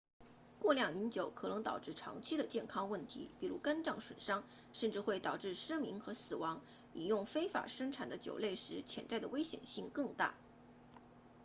[0.59, 4.43] 过量饮酒可能导致长期的健康问题比如肝脏损伤
[4.73, 6.63] 甚至会导致失明和死亡
[6.95, 10.33] 饮用非法生产的酒类时潜在的危险性更大